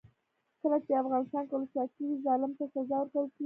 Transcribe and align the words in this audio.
کله 0.61 0.77
چې 0.85 0.91
افغانستان 1.03 1.43
کې 1.47 1.53
ولسواکي 1.55 2.03
وي 2.07 2.15
ظالم 2.25 2.51
ته 2.57 2.63
سزا 2.73 2.95
ورکول 2.99 3.25
کیږي. 3.33 3.39